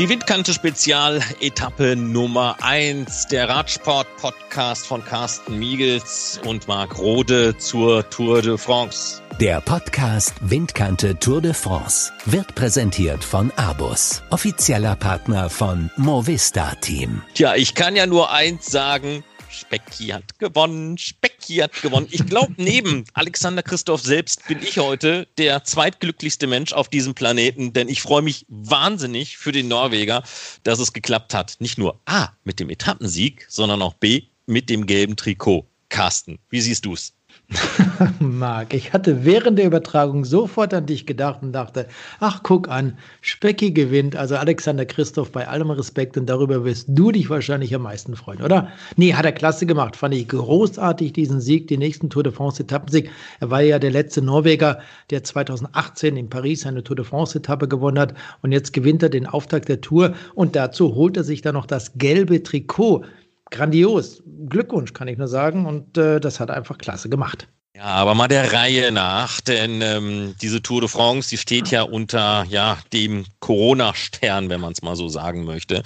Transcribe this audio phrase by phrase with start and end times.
[0.00, 8.08] Die Windkante Spezial Etappe Nummer 1, der Radsport-Podcast von Carsten Miegels und Marc Rode zur
[8.08, 9.20] Tour de France.
[9.40, 17.20] Der Podcast Windkante Tour de France wird präsentiert von Abus, offizieller Partner von Movista Team.
[17.34, 22.06] Tja, ich kann ja nur eins sagen, Specki hat gewonnen, Specki hat gewonnen.
[22.10, 27.72] Ich glaube, neben Alexander Christoph selbst bin ich heute der zweitglücklichste Mensch auf diesem Planeten,
[27.72, 30.22] denn ich freue mich wahnsinnig für den Norweger,
[30.62, 31.56] dass es geklappt hat.
[31.58, 35.66] Nicht nur A mit dem Etappensieg, sondern auch B mit dem gelben Trikot.
[35.88, 37.12] Carsten, wie siehst du es?
[38.20, 41.86] Marc, ich hatte während der Übertragung sofort an dich gedacht und dachte,
[42.20, 47.10] ach guck an, Specki gewinnt, also Alexander Christoph bei allem Respekt und darüber wirst du
[47.10, 48.68] dich wahrscheinlich am meisten freuen, oder?
[48.96, 52.62] Nee, hat er klasse gemacht, fand ich großartig diesen Sieg, den nächsten Tour de France
[52.62, 53.10] Etappensieg.
[53.40, 54.78] Er war ja der letzte Norweger,
[55.10, 59.08] der 2018 in Paris eine Tour de France Etappe gewonnen hat und jetzt gewinnt er
[59.08, 63.04] den Auftakt der Tour und dazu holt er sich dann noch das gelbe Trikot
[63.50, 64.22] grandios.
[64.48, 65.66] Glückwunsch, kann ich nur sagen.
[65.66, 67.48] Und äh, das hat er einfach klasse gemacht.
[67.76, 71.82] Ja, aber mal der Reihe nach, denn ähm, diese Tour de France, die steht ja
[71.82, 75.84] unter ja, dem Corona-Stern, wenn man es mal so sagen möchte.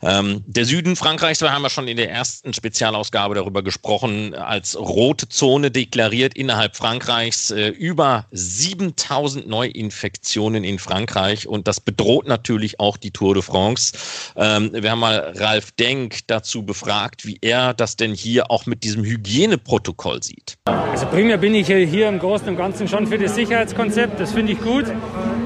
[0.00, 4.78] Ähm, der Süden Frankreichs, wir haben ja schon in der ersten Spezialausgabe darüber gesprochen, als
[4.78, 12.78] rote Zone deklariert innerhalb Frankreichs äh, über 7000 Neuinfektionen in Frankreich und das bedroht natürlich
[12.78, 13.92] auch die Tour de France.
[14.36, 18.84] Ähm, wir haben mal Ralf Denk dazu befragt, wie er das denn hier auch mit
[18.84, 20.58] diesem Hygieneprotokoll sieht.
[20.66, 24.52] Also primär bin ich hier im Großen und Ganzen schon für das Sicherheitskonzept, das finde
[24.52, 24.84] ich gut.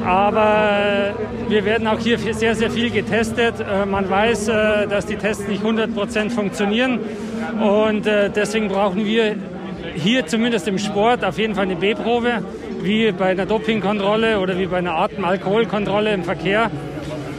[0.04, 1.14] Aber
[1.48, 3.54] wir werden auch hier sehr, sehr viel getestet.
[3.60, 6.98] Äh, man weiß, äh, dass die Tests nicht 100 Prozent funktionieren.
[7.60, 9.36] Und äh, deswegen brauchen wir
[9.94, 12.42] hier zumindest im Sport auf jeden Fall eine B-Probe,
[12.82, 16.72] wie bei einer Dopingkontrolle oder wie bei einer Atem-Alkoholkontrolle im Verkehr.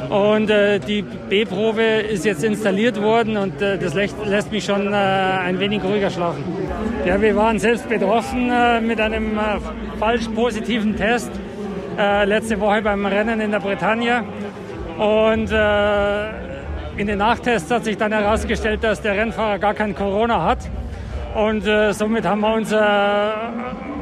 [0.10, 4.92] Und äh, die B-Probe ist jetzt installiert worden und äh, das lässt, lässt, mich schon
[4.92, 6.44] äh, ein wenig ruhiger schlafen.
[7.06, 9.60] Ja, wir waren selbst betroffen äh, mit einem äh,
[10.00, 11.32] falsch positiven Test
[11.96, 14.24] äh, letzte Woche beim Rennen in der Bretagne.
[14.98, 15.50] Und
[16.98, 20.58] in den Nachtests hat sich dann herausgestellt, dass der Rennfahrer gar kein Corona hat.
[21.34, 23.54] Und somit haben wir unser,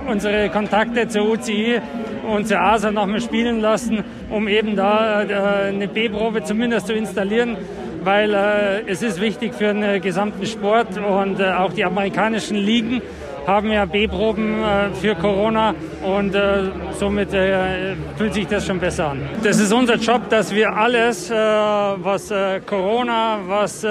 [0.09, 1.79] unsere Kontakte zur UCI
[2.27, 7.57] unsere ASA nochmal spielen lassen, um eben da äh, eine B-Probe zumindest zu installieren,
[8.03, 13.01] weil äh, es ist wichtig für den gesamten Sport und äh, auch die amerikanischen Ligen
[13.47, 16.63] haben ja B-Proben äh, für Corona und äh,
[16.99, 19.21] somit äh, fühlt sich das schon besser an.
[19.41, 23.89] Das ist unser Job, dass wir alles, äh, was äh, Corona, was äh,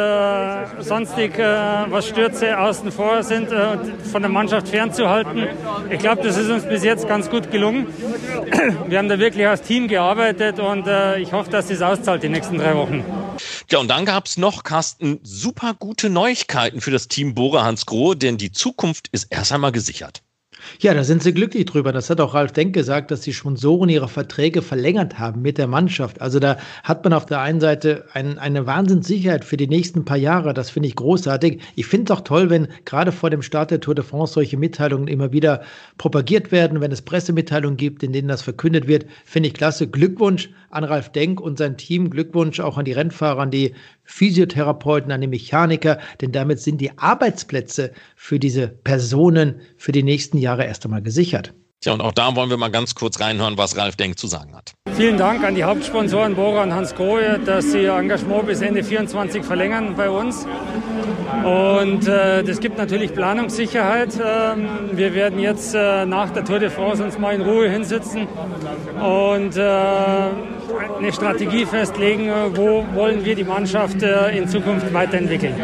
[0.80, 3.48] sonstig, was Stürze außen vor sind,
[4.12, 5.46] von der Mannschaft fernzuhalten.
[5.88, 7.86] Ich glaube, das ist uns bis jetzt ganz gut gelungen.
[8.88, 10.84] Wir haben da wirklich als Team gearbeitet und
[11.18, 13.04] ich hoffe, dass das auszahlt die nächsten drei Wochen.
[13.70, 17.86] Ja, und dann gab es noch, Carsten, super gute Neuigkeiten für das Team Bora Hans
[17.86, 20.22] Grohe, denn die Zukunft ist erst einmal gesichert.
[20.80, 21.92] Ja, da sind sie glücklich drüber.
[21.92, 25.66] Das hat auch Ralf Denk gesagt, dass die Sponsoren ihre Verträge verlängert haben mit der
[25.66, 26.20] Mannschaft.
[26.20, 30.16] Also da hat man auf der einen Seite ein, eine Wahnsinnssicherheit für die nächsten paar
[30.16, 30.54] Jahre.
[30.54, 31.60] Das finde ich großartig.
[31.74, 34.56] Ich finde es auch toll, wenn gerade vor dem Start der Tour de France solche
[34.56, 35.62] Mitteilungen immer wieder
[35.98, 39.06] propagiert werden, wenn es Pressemitteilungen gibt, in denen das verkündet wird.
[39.24, 39.86] Finde ich klasse.
[39.88, 42.10] Glückwunsch an Ralf Denk und sein Team.
[42.10, 46.96] Glückwunsch auch an die Rennfahrer, an die Physiotherapeuten, an die Mechaniker, denn damit sind die
[46.98, 51.52] Arbeitsplätze für diese Personen für die nächsten Jahre erst einmal gesichert.
[51.80, 54.54] Tja, und auch da wollen wir mal ganz kurz reinhören, was Ralf Denk zu sagen
[54.54, 54.72] hat.
[54.94, 58.82] Vielen Dank an die Hauptsponsoren Bora und Hans Grohe, dass sie ihr Engagement bis Ende
[58.82, 60.46] 24 verlängern bei uns.
[61.44, 64.14] Und äh, das gibt natürlich Planungssicherheit.
[64.22, 68.26] Ähm, wir werden jetzt äh, nach der Tour de France uns mal in Ruhe hinsitzen
[69.00, 75.54] und äh, eine Strategie festlegen, wo wollen wir die Mannschaft äh, in Zukunft weiterentwickeln.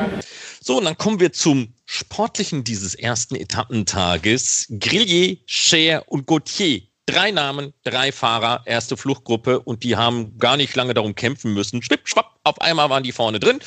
[0.61, 4.67] So, und dann kommen wir zum Sportlichen dieses ersten Etappentages.
[4.79, 10.77] Grillier, Cher und Gauthier Drei Namen, drei Fahrer, erste Fluchtgruppe und die haben gar nicht
[10.77, 11.83] lange darum kämpfen müssen.
[11.83, 13.59] Schwipp, schwapp, auf einmal waren die vorne drin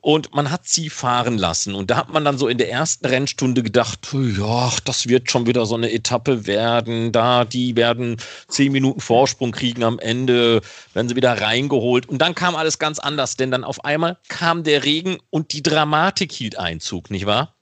[0.00, 1.76] und man hat sie fahren lassen.
[1.76, 5.46] Und da hat man dann so in der ersten Rennstunde gedacht, ja, das wird schon
[5.46, 7.12] wieder so eine Etappe werden.
[7.12, 8.16] Da, die werden
[8.48, 10.60] zehn Minuten Vorsprung kriegen am Ende,
[10.92, 12.08] werden sie wieder reingeholt.
[12.08, 15.62] Und dann kam alles ganz anders, denn dann auf einmal kam der Regen und die
[15.62, 17.54] Dramatik hielt Einzug, nicht wahr?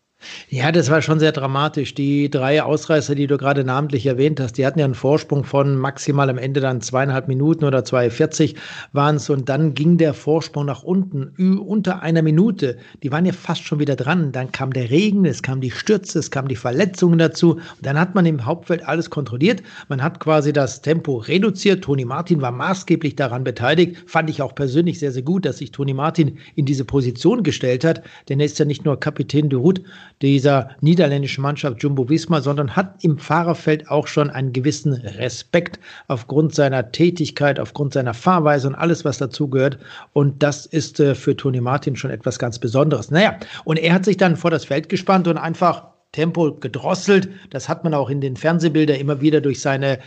[0.50, 1.94] Ja, das war schon sehr dramatisch.
[1.94, 5.76] Die drei Ausreißer, die du gerade namentlich erwähnt hast, die hatten ja einen Vorsprung von
[5.76, 8.56] maximal am Ende dann zweieinhalb Minuten oder 2,40
[8.92, 9.30] waren es.
[9.30, 12.78] Und dann ging der Vorsprung nach unten, unter einer Minute.
[13.02, 14.32] Die waren ja fast schon wieder dran.
[14.32, 17.52] Dann kam der Regen, es kam die Stürze, es kamen die Verletzungen dazu.
[17.52, 19.62] Und dann hat man im Hauptfeld alles kontrolliert.
[19.88, 21.84] Man hat quasi das Tempo reduziert.
[21.84, 24.02] Toni Martin war maßgeblich daran beteiligt.
[24.06, 27.84] Fand ich auch persönlich sehr, sehr gut, dass sich Toni Martin in diese Position gestellt
[27.84, 28.02] hat.
[28.28, 29.82] Denn er ist ja nicht nur Kapitän de Route,
[30.22, 35.78] dieser niederländischen Mannschaft Jumbo Visma, sondern hat im Fahrerfeld auch schon einen gewissen Respekt
[36.08, 39.78] aufgrund seiner Tätigkeit, aufgrund seiner Fahrweise und alles, was dazugehört.
[40.12, 43.10] Und das ist äh, für Toni Martin schon etwas ganz Besonderes.
[43.10, 47.28] Naja, und er hat sich dann vor das Feld gespannt und einfach Tempo gedrosselt.
[47.50, 49.98] Das hat man auch in den Fernsehbildern immer wieder durch seine,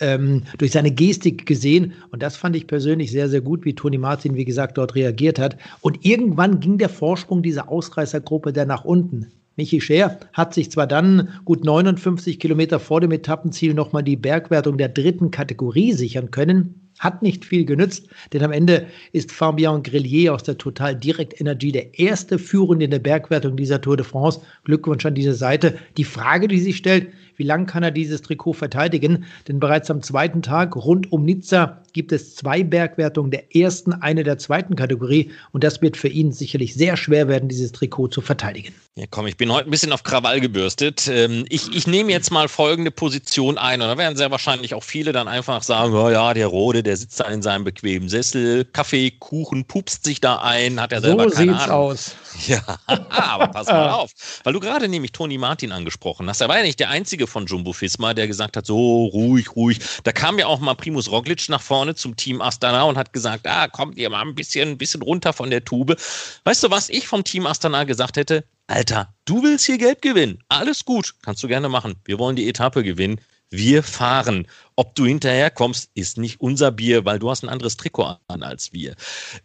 [0.00, 1.92] ähm, durch seine Gestik gesehen.
[2.10, 5.38] Und das fand ich persönlich sehr, sehr gut, wie Toni Martin, wie gesagt, dort reagiert
[5.38, 5.56] hat.
[5.82, 9.32] Und irgendwann ging der Vorsprung dieser Ausreißergruppe dann nach unten.
[9.56, 14.78] Michi Scher hat sich zwar dann gut 59 Kilometer vor dem Etappenziel nochmal die Bergwertung
[14.78, 20.34] der dritten Kategorie sichern können, hat nicht viel genützt, denn am Ende ist Fabien Grillier
[20.34, 24.40] aus der Total Direct Energy der erste Führende in der Bergwertung dieser Tour de France.
[24.64, 25.78] Glückwunsch an diese Seite.
[25.96, 29.24] Die Frage, die sich stellt, wie lange kann er dieses Trikot verteidigen?
[29.48, 34.24] Denn bereits am zweiten Tag rund um Nizza gibt es zwei Bergwertungen der ersten, eine
[34.24, 35.30] der zweiten Kategorie.
[35.52, 38.74] Und das wird für ihn sicherlich sehr schwer werden, dieses Trikot zu verteidigen.
[38.96, 41.08] Ja, komm, ich bin heute ein bisschen auf Krawall gebürstet.
[41.08, 43.80] Ähm, ich, ich nehme jetzt mal folgende Position ein.
[43.80, 46.96] Und da werden sehr wahrscheinlich auch viele dann einfach sagen, oh ja, der Rode, der
[46.96, 51.24] sitzt da in seinem bequemen Sessel, Kaffee, Kuchen, pupst sich da ein, hat er selber
[51.24, 51.76] so keine sieht's Ahnung.
[51.76, 52.14] aus.
[52.48, 54.10] Ja, aber pass mal auf.
[54.42, 56.40] Weil du gerade nämlich Toni Martin angesprochen hast.
[56.40, 59.78] Er war ja nicht der Einzige von Jumbo Fisma, der gesagt hat, so ruhig, ruhig.
[60.02, 63.46] Da kam ja auch mal Primus Roglic nach vorne zum Team Astana und hat gesagt,
[63.46, 65.96] ah, kommt ihr mal ein bisschen, ein bisschen runter von der Tube.
[66.44, 68.44] Weißt du, was ich vom Team Astana gesagt hätte?
[68.66, 70.38] Alter, du willst hier Geld gewinnen.
[70.48, 71.96] Alles gut, kannst du gerne machen.
[72.04, 73.20] Wir wollen die Etappe gewinnen.
[73.56, 74.46] Wir fahren.
[74.76, 78.72] Ob du hinterherkommst, ist nicht unser Bier, weil du hast ein anderes Trikot an als
[78.72, 78.96] wir.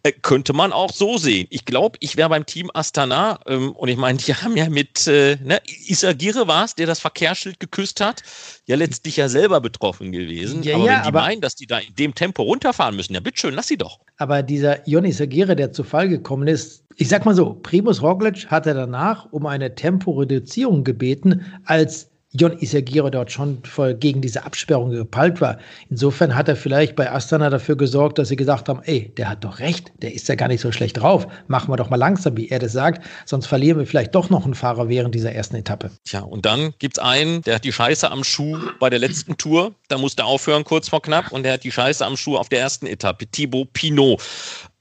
[0.01, 1.45] Äh, könnte man auch so sehen.
[1.51, 5.05] Ich glaube, ich wäre beim Team Astana ähm, und ich meine, die haben ja mit
[5.05, 8.23] äh, ne, Isagire war es, der das Verkehrsschild geküsst hat,
[8.65, 10.63] ja letztlich ja selber betroffen gewesen.
[10.63, 13.13] Ja, aber ja, wenn die aber, meinen, dass die da in dem Tempo runterfahren müssen,
[13.13, 13.99] ja bitteschön, lass sie doch.
[14.17, 18.47] Aber dieser Jon Isagire, der zu Fall gekommen ist, ich sag mal so, Primus Roglic
[18.47, 24.91] hatte danach um eine Temporeduzierung gebeten, als Jon Isagire dort schon voll gegen diese Absperrung
[24.91, 25.57] gepeilt war.
[25.89, 29.43] Insofern hat er vielleicht bei Astana dafür gesorgt, dass sie gesagt haben, ey, der hat
[29.43, 31.27] doch recht, der ist ja gar nicht so schlecht drauf.
[31.47, 34.45] Machen wir doch mal langsam, wie er das sagt, sonst verlieren wir vielleicht doch noch
[34.45, 35.89] einen Fahrer während dieser ersten Etappe.
[36.05, 39.35] Tja, und dann gibt es einen, der hat die Scheiße am Schuh bei der letzten
[39.37, 42.37] Tour, da musste er aufhören kurz vor knapp und der hat die Scheiße am Schuh
[42.37, 44.21] auf der ersten Etappe, Thibaut Pinot.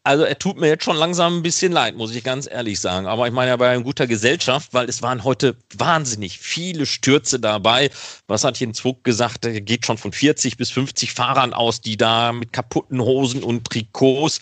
[0.08, 3.06] Also er tut mir jetzt schon langsam ein bisschen leid, muss ich ganz ehrlich sagen.
[3.06, 7.38] Aber ich meine, er war in guter Gesellschaft, weil es waren heute wahnsinnig viele Stürze
[7.38, 7.90] dabei.
[8.26, 9.44] Was hat Jens Vogt gesagt?
[9.44, 13.66] Er geht schon von 40 bis 50 Fahrern aus, die da mit kaputten Hosen und
[13.66, 14.40] Trikots.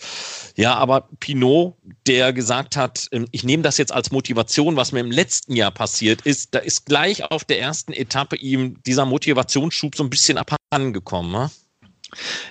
[0.55, 1.75] Ja, aber Pinot,
[2.07, 5.71] der gesagt hat, ähm, ich nehme das jetzt als Motivation, was mir im letzten Jahr
[5.71, 10.37] passiert ist, da ist gleich auf der ersten Etappe ihm dieser Motivationsschub so ein bisschen
[10.37, 11.33] abhandengekommen.
[11.33, 11.51] Ne?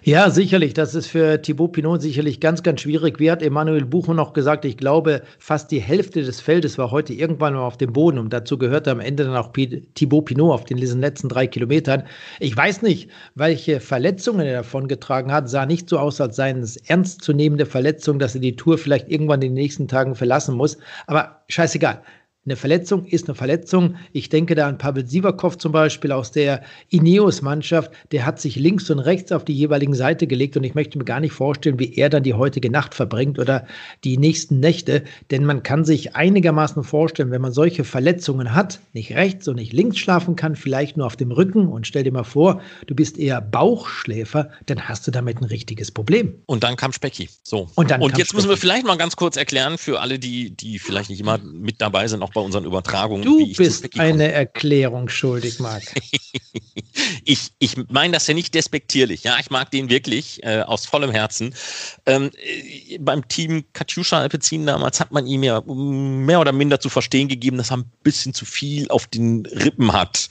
[0.03, 0.75] Ja, sicherlich.
[0.75, 3.19] Das ist für Thibaut Pinot sicherlich ganz, ganz schwierig.
[3.19, 7.14] Wie hat Emanuel Buchmann noch gesagt, ich glaube, fast die Hälfte des Feldes war heute
[7.14, 9.53] irgendwann mal auf dem Boden und dazu gehörte am Ende dann auch
[9.94, 12.03] Thibaut Pinot auf den letzten drei Kilometern.
[12.38, 15.49] Ich weiß nicht, welche Verletzungen er davon getragen hat.
[15.49, 19.41] Sah nicht so aus, als seien es ernstzunehmende Verletzungen, dass er die Tour vielleicht irgendwann
[19.41, 20.77] in den nächsten Tagen verlassen muss.
[21.06, 22.03] Aber scheißegal.
[22.46, 23.96] Eine Verletzung ist eine Verletzung.
[24.12, 27.91] Ich denke da an Pavel Sivakov zum Beispiel aus der Ineos-Mannschaft.
[28.12, 31.05] Der hat sich links und rechts auf die jeweiligen Seite gelegt und ich möchte mir
[31.05, 33.67] gar nicht vorstellen, wie er dann die heutige Nacht verbringt oder
[34.05, 35.03] die nächsten Nächte.
[35.32, 39.72] Denn man kann sich einigermaßen vorstellen, wenn man solche Verletzungen hat, nicht rechts und nicht
[39.72, 43.19] links schlafen kann, vielleicht nur auf dem Rücken und stell dir mal vor, du bist
[43.19, 46.43] eher Bauchschläfer, dann hast du damit ein richtiges Problem.
[46.46, 47.29] Und dann kam Specki.
[47.43, 47.69] So.
[47.74, 48.36] Und, dann und jetzt Specki.
[48.36, 51.81] müssen wir vielleicht mal ganz kurz erklären für alle, die, die vielleicht nicht immer mit
[51.81, 53.24] dabei sind, auch bei unseren Übertragungen.
[53.24, 55.84] Du bist eine Erklärung schuldig, Marc.
[57.24, 59.24] ich ich meine das ja nicht despektierlich.
[59.24, 61.55] Ja, ich mag den wirklich äh, aus vollem Herzen.
[62.05, 66.90] Ähm, äh, beim Team Katjuscha Alpecin damals hat man ihm ja mehr oder minder zu
[66.90, 70.28] verstehen gegeben, dass er ein bisschen zu viel auf den Rippen hat.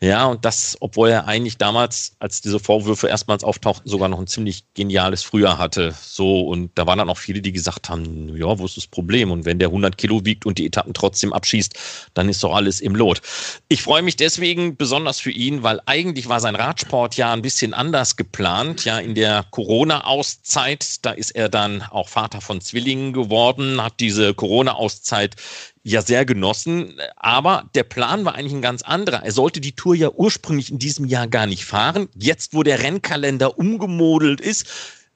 [0.00, 4.28] Ja, und das, obwohl er eigentlich damals, als diese Vorwürfe erstmals auftauchten, sogar noch ein
[4.28, 5.92] ziemlich geniales Frühjahr hatte.
[6.00, 9.32] So, und da waren dann auch viele, die gesagt haben, ja, wo ist das Problem?
[9.32, 11.74] Und wenn der 100 Kilo wiegt und die Etappen trotzdem abschießt,
[12.14, 13.22] dann ist doch alles im Lot.
[13.66, 17.74] Ich freue mich deswegen besonders für ihn, weil eigentlich war sein Radsport ja ein bisschen
[17.74, 18.84] anders geplant.
[18.84, 24.32] Ja, in der Corona-Auszeit, da ist er dann auch Vater von Zwillingen geworden, hat diese
[24.32, 25.34] Corona-Auszeit
[25.82, 26.98] ja sehr genossen.
[27.16, 29.22] Aber der Plan war eigentlich ein ganz anderer.
[29.22, 32.08] Er sollte die Tour ja ursprünglich in diesem Jahr gar nicht fahren.
[32.14, 34.66] Jetzt, wo der Rennkalender umgemodelt ist,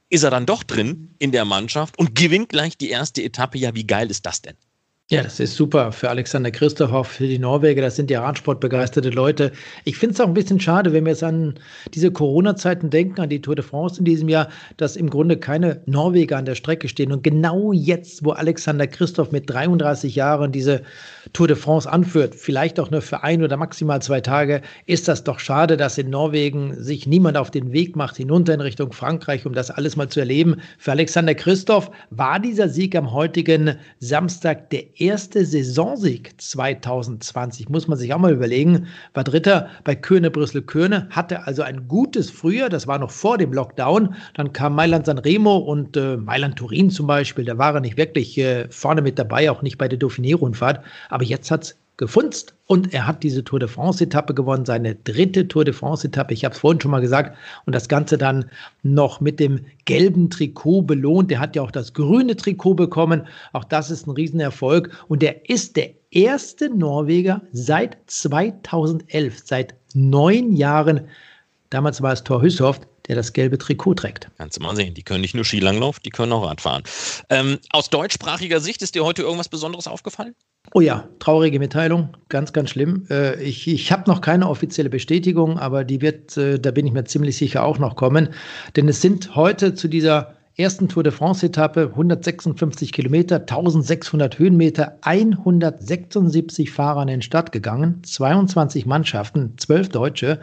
[0.08, 3.58] ist er dann doch drin in der Mannschaft und gewinnt gleich die erste Etappe.
[3.58, 4.56] Ja, wie geil ist das denn?
[5.12, 7.82] Ja, das ist super für Alexander Christoph, für die Norweger.
[7.82, 9.52] Das sind ja Radsportbegeisterte Leute.
[9.84, 11.56] Ich finde es auch ein bisschen schade, wenn wir jetzt an
[11.92, 15.82] diese Corona-Zeiten denken, an die Tour de France in diesem Jahr, dass im Grunde keine
[15.84, 17.12] Norweger an der Strecke stehen.
[17.12, 20.80] Und genau jetzt, wo Alexander Christoph mit 33 Jahren diese
[21.34, 25.24] Tour de France anführt, vielleicht auch nur für ein oder maximal zwei Tage, ist das
[25.24, 29.44] doch schade, dass in Norwegen sich niemand auf den Weg macht hinunter in Richtung Frankreich,
[29.44, 30.56] um das alles mal zu erleben.
[30.78, 37.98] Für Alexander Christoph war dieser Sieg am heutigen Samstag der erste Saisonsieg 2020, muss man
[37.98, 42.68] sich auch mal überlegen, war Dritter bei Köhne Brüssel Köhne, hatte also ein gutes Frühjahr,
[42.68, 44.14] das war noch vor dem Lockdown.
[44.34, 48.38] Dann kam Mailand Sanremo und äh, Mailand Turin zum Beispiel, da war er nicht wirklich
[48.38, 50.84] äh, vorne mit dabei, auch nicht bei der Dauphiné-Rundfahrt.
[51.10, 55.46] Aber jetzt hat es gefunzt und er hat diese Tour de France-Etappe gewonnen, seine dritte
[55.46, 56.32] Tour de France-Etappe.
[56.32, 57.36] Ich habe es vorhin schon mal gesagt.
[57.66, 58.46] Und das Ganze dann
[58.82, 61.30] noch mit dem gelben Trikot belohnt.
[61.30, 63.26] Der hat ja auch das grüne Trikot bekommen.
[63.52, 64.90] Auch das ist ein Riesenerfolg.
[65.08, 71.02] Und er ist der erste Norweger seit 2011, seit neun Jahren.
[71.68, 74.28] Damals war es Thor Hüssoft, der das gelbe Trikot trägt.
[74.38, 76.82] Kannst du mal sehen, die können nicht nur Skilanglauf, die können auch Radfahren.
[77.30, 80.34] Ähm, aus deutschsprachiger Sicht ist dir heute irgendwas Besonderes aufgefallen?
[80.74, 83.06] Oh ja, traurige Mitteilung, ganz, ganz schlimm.
[83.10, 86.92] Äh, ich ich habe noch keine offizielle Bestätigung, aber die wird, äh, da bin ich
[86.92, 88.28] mir ziemlich sicher, auch noch kommen.
[88.76, 96.70] Denn es sind heute zu dieser ersten Tour de France-Etappe 156 Kilometer, 1600 Höhenmeter, 176
[96.70, 100.40] Fahrer in den Start gegangen, 22 Mannschaften, 12 Deutsche.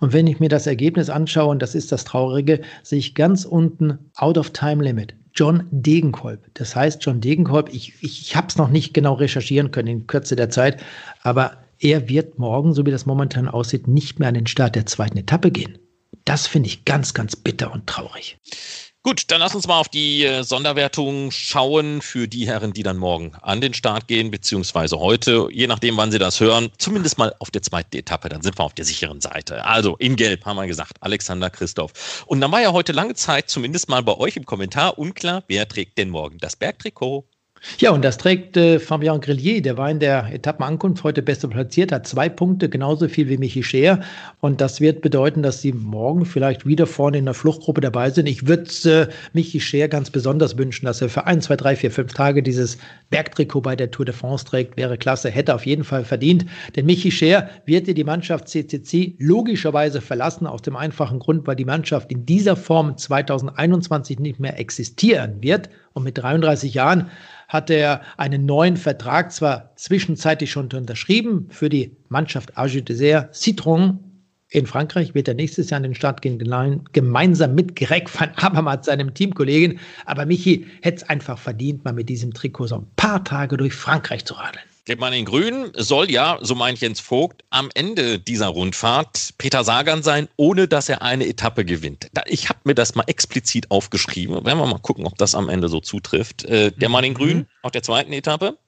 [0.00, 3.44] Und wenn ich mir das Ergebnis anschaue, und das ist das Traurige, sehe ich ganz
[3.44, 5.14] unten Out of Time Limit.
[5.34, 6.40] John Degenkolb.
[6.54, 10.06] Das heißt, John Degenkolb, ich, ich, ich habe es noch nicht genau recherchieren können in
[10.06, 10.80] Kürze der Zeit,
[11.22, 14.86] aber er wird morgen, so wie das momentan aussieht, nicht mehr an den Start der
[14.86, 15.78] zweiten Etappe gehen.
[16.24, 18.38] Das finde ich ganz, ganz bitter und traurig.
[19.06, 22.96] Gut, dann lass uns mal auf die äh, Sonderwertung schauen für die Herren, die dann
[22.96, 27.34] morgen an den Start gehen, beziehungsweise heute, je nachdem, wann Sie das hören, zumindest mal
[27.38, 29.66] auf der zweiten Etappe, dann sind wir auf der sicheren Seite.
[29.66, 32.24] Also in Gelb haben wir gesagt, Alexander Christoph.
[32.24, 35.68] Und dann war ja heute lange Zeit, zumindest mal bei euch im Kommentar, unklar, wer
[35.68, 37.26] trägt denn morgen das Bergtrikot?
[37.78, 41.92] Ja, und das trägt äh, Fabien Grillier, der war in der Etappenankunft heute beste platziert,
[41.92, 44.00] hat zwei Punkte, genauso viel wie Michi Scheer.
[44.40, 48.26] Und das wird bedeuten, dass sie morgen vielleicht wieder vorne in der Fluchtgruppe dabei sind.
[48.26, 51.90] Ich würde äh, Michi Scheer ganz besonders wünschen, dass er für ein, zwei, drei, vier,
[51.90, 52.78] fünf Tage dieses
[53.10, 54.76] Bergtrikot bei der Tour de France trägt.
[54.76, 56.44] Wäre klasse, hätte auf jeden Fall verdient.
[56.76, 61.64] Denn Michi Scheer wird die Mannschaft CCC logischerweise verlassen, aus dem einfachen Grund, weil die
[61.64, 65.70] Mannschaft in dieser Form 2021 nicht mehr existieren wird.
[65.92, 67.08] Und mit 33 Jahren
[67.54, 74.00] hat er einen neuen Vertrag zwar zwischenzeitlich schon unterschrieben für die Mannschaft Age Dessert Citron
[74.50, 76.38] in Frankreich wird er nächstes Jahr an den Start gehen,
[76.92, 79.80] gemeinsam mit Greg van Avermaet, seinem Teamkollegen.
[80.04, 83.74] Aber Michi hätte es einfach verdient, mal mit diesem Trikot so ein paar Tage durch
[83.74, 84.64] Frankreich zu radeln.
[84.86, 89.64] Der Mann in Grün soll ja, so meint Jens Vogt, am Ende dieser Rundfahrt Peter
[89.64, 92.08] Sagan sein, ohne dass er eine Etappe gewinnt.
[92.26, 94.44] Ich habe mir das mal explizit aufgeschrieben.
[94.44, 96.44] Werden wir mal gucken, ob das am Ende so zutrifft.
[96.44, 97.46] Äh, der Mann in Grün mhm.
[97.62, 98.58] auf der zweiten Etappe.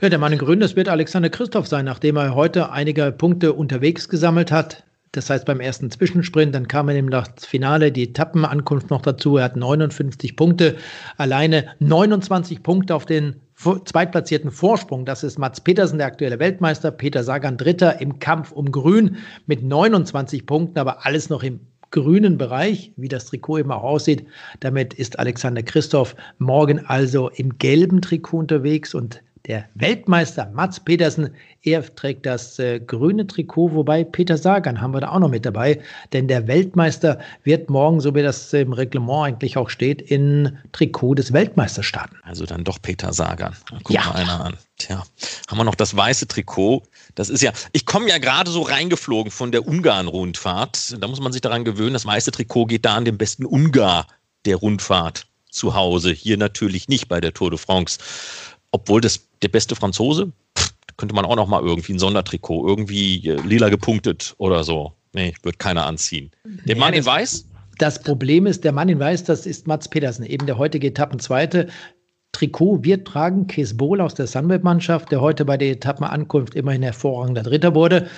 [0.00, 3.52] Ja, der Mann in Grün, das wird Alexander Christoph sein, nachdem er heute einige Punkte
[3.52, 4.82] unterwegs gesammelt hat.
[5.14, 9.36] Das heißt, beim ersten Zwischensprint, dann kam er nämlich das Finale, die Etappenankunft noch dazu.
[9.36, 10.74] Er hat 59 Punkte,
[11.16, 15.04] alleine 29 Punkte auf den zweitplatzierten Vorsprung.
[15.04, 19.62] Das ist Mats Petersen, der aktuelle Weltmeister, Peter Sagan Dritter im Kampf um Grün mit
[19.62, 21.60] 29 Punkten, aber alles noch im
[21.92, 24.26] grünen Bereich, wie das Trikot eben auch aussieht.
[24.58, 31.28] Damit ist Alexander Christoph morgen also im gelben Trikot unterwegs und der Weltmeister Mats Petersen,
[31.62, 35.44] er trägt das äh, grüne Trikot, wobei Peter Sagan haben wir da auch noch mit
[35.44, 35.80] dabei,
[36.14, 41.16] denn der Weltmeister wird morgen, so wie das im Reglement eigentlich auch steht, in Trikot
[41.16, 42.16] des Weltmeisters starten.
[42.22, 43.54] Also dann doch Peter Sagan.
[43.82, 44.04] Guck ja.
[44.06, 44.56] mal einer an.
[44.78, 45.04] Tja,
[45.48, 46.82] haben wir noch das weiße Trikot.
[47.14, 50.96] Das ist ja, ich komme ja gerade so reingeflogen von der Ungarn-Rundfahrt.
[51.00, 54.06] Da muss man sich daran gewöhnen, das weiße Trikot geht da an den besten Ungar
[54.46, 56.10] der Rundfahrt zu Hause.
[56.12, 57.98] Hier natürlich nicht bei der Tour de France
[58.74, 63.28] obwohl das der beste Franzose, pff, könnte man auch noch mal irgendwie ein Sondertrikot, irgendwie
[63.28, 64.92] äh, lila gepunktet oder so.
[65.12, 66.30] Nee, wird keiner anziehen.
[66.66, 67.46] Der ja, Mann in Weiß?
[67.78, 71.68] Das Problem ist, der Mann in Weiß, das ist Mats Pedersen, eben der heutige Etappenzweite.
[72.32, 77.42] Trikot wird tragen Kees Bohl aus der Sunweb-Mannschaft, der heute bei der Etappenankunft immerhin hervorragender
[77.42, 78.08] Dritter wurde.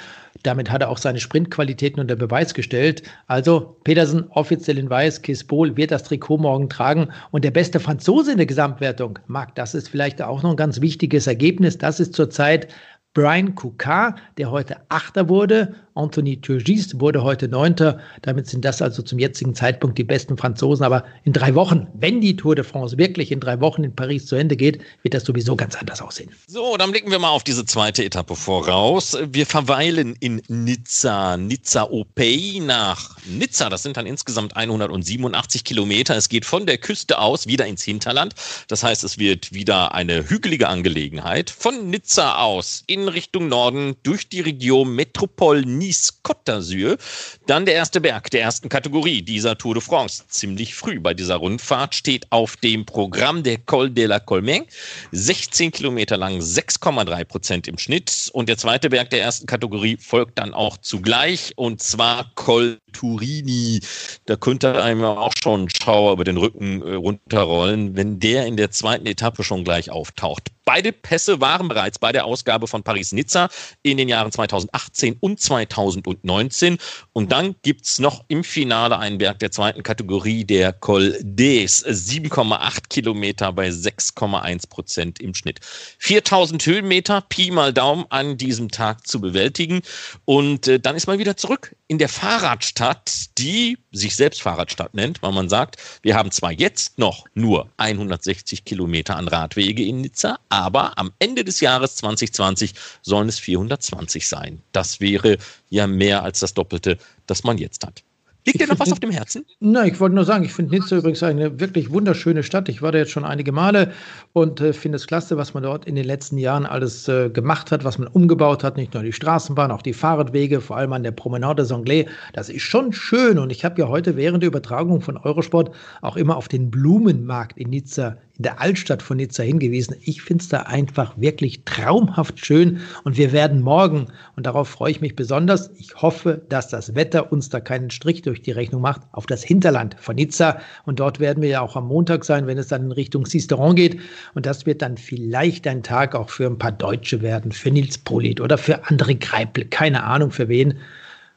[0.42, 3.02] Damit hat er auch seine Sprintqualitäten unter Beweis gestellt.
[3.26, 8.32] Also Petersen offiziell in Weiß, Kisbol wird das Trikot morgen tragen und der beste Franzose
[8.32, 11.78] in der Gesamtwertung, Marc, das ist vielleicht auch noch ein ganz wichtiges Ergebnis.
[11.78, 12.68] Das ist zurzeit
[13.14, 15.74] Brian Coukard, der heute Achter wurde.
[15.96, 17.98] Anthony Turgis wurde heute Neunter.
[18.22, 20.84] Damit sind das also zum jetzigen Zeitpunkt die besten Franzosen.
[20.84, 24.26] Aber in drei Wochen, wenn die Tour de France wirklich in drei Wochen in Paris
[24.26, 26.30] zu Ende geht, wird das sowieso ganz anders aussehen.
[26.46, 29.16] So, dann blicken wir mal auf diese zweite Etappe voraus.
[29.30, 33.70] Wir verweilen in Nizza, Nizza Opey nach Nizza.
[33.70, 36.14] Das sind dann insgesamt 187 Kilometer.
[36.16, 38.34] Es geht von der Küste aus wieder ins Hinterland.
[38.68, 41.50] Das heißt, es wird wieder eine hügelige Angelegenheit.
[41.50, 46.98] Von Nizza aus in Richtung Norden durch die Region Metropole Nice-Côte d'Azur.
[47.46, 50.24] Dann der erste Berg der ersten Kategorie dieser Tour de France.
[50.28, 54.66] Ziemlich früh bei dieser Rundfahrt steht auf dem Programm der Col de la Colmeng.
[55.12, 58.30] 16 Kilometer lang, 6,3 Prozent im Schnitt.
[58.32, 63.80] Und der zweite Berg der ersten Kategorie folgt dann auch zugleich und zwar Col Turini.
[64.26, 68.70] Da könnte einem auch schon Schauer über den Rücken äh, runterrollen, wenn der in der
[68.70, 70.50] zweiten Etappe schon gleich auftaucht.
[70.66, 73.48] Beide Pässe waren bereits bei der Ausgabe von Paris-Nizza
[73.82, 76.78] in den Jahren 2018 und 2019.
[77.12, 81.86] Und dann gibt es noch im Finale einen Berg der zweiten Kategorie, der Col d'Es.
[81.86, 85.60] 7,8 Kilometer bei 6,1 Prozent im Schnitt.
[85.98, 89.82] 4000 Höhenmeter, Pi mal Daumen an diesem Tag zu bewältigen.
[90.24, 95.22] Und äh, dann ist man wieder zurück in der Fahrradstadt, die sich selbst Fahrradstadt nennt,
[95.22, 100.38] weil man sagt, wir haben zwar jetzt noch nur 160 Kilometer an Radwege in Nizza,
[100.48, 104.62] aber am Ende des Jahres 2020 sollen es 420 sein.
[104.72, 105.38] Das wäre
[105.70, 108.02] ja mehr als das Doppelte, das man jetzt hat.
[108.46, 109.44] Liegt dir noch was auf dem Herzen?
[109.58, 112.68] Nein, ich wollte nur sagen, ich finde Nizza übrigens eine wirklich wunderschöne Stadt.
[112.68, 113.92] Ich war da jetzt schon einige Male
[114.34, 117.72] und äh, finde es klasse, was man dort in den letzten Jahren alles äh, gemacht
[117.72, 118.76] hat, was man umgebaut hat.
[118.76, 122.06] Nicht nur die Straßenbahn, auch die Fahrradwege, vor allem an der Promenade des Anglais.
[122.34, 126.16] Das ist schon schön und ich habe ja heute während der Übertragung von Eurosport auch
[126.16, 129.96] immer auf den Blumenmarkt in Nizza in der Altstadt von Nizza hingewiesen.
[130.02, 134.90] Ich finde es da einfach wirklich traumhaft schön und wir werden morgen, und darauf freue
[134.90, 138.82] ich mich besonders, ich hoffe, dass das Wetter uns da keinen Strich durch die Rechnung
[138.82, 140.60] macht, auf das Hinterland von Nizza.
[140.84, 143.74] Und dort werden wir ja auch am Montag sein, wenn es dann in Richtung Sisteron
[143.74, 143.98] geht.
[144.34, 147.98] Und das wird dann vielleicht ein Tag auch für ein paar Deutsche werden, für Nils
[147.98, 150.74] Polit oder für André Greipel, keine Ahnung für wen.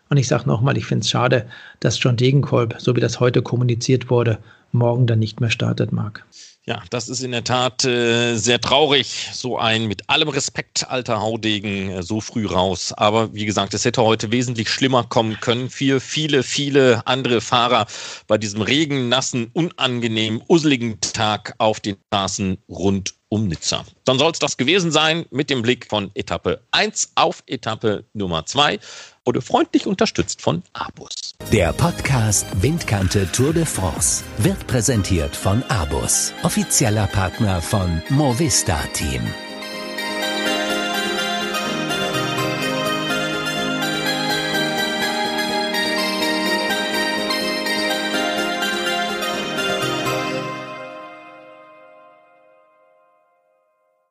[0.09, 1.45] Und ich sage nochmal, ich finde es schade,
[1.79, 4.39] dass John Degenkolb, so wie das heute kommuniziert wurde,
[4.71, 6.25] morgen dann nicht mehr startet, Marc.
[6.69, 9.29] Ja, das ist in der Tat äh, sehr traurig.
[9.33, 12.93] So ein mit allem Respekt alter Haudegen äh, so früh raus.
[12.93, 17.87] Aber wie gesagt, es hätte heute wesentlich schlimmer kommen können für viele, viele andere Fahrer
[18.27, 23.83] bei diesem regen, nassen, unangenehmen, useligen Tag auf den Straßen rund um Nizza.
[24.05, 28.45] Dann soll es das gewesen sein mit dem Blick von Etappe 1 auf Etappe Nummer
[28.45, 28.77] 2
[29.25, 31.28] wurde freundlich unterstützt von Abus.
[31.47, 39.21] Der Podcast Windkante Tour de France wird präsentiert von Abus, offizieller Partner von Movista Team.